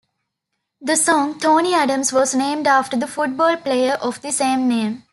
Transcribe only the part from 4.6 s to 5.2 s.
name.